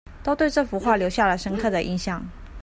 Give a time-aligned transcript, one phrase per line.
[0.23, 2.27] 都對這幅畫留下了深刻的印象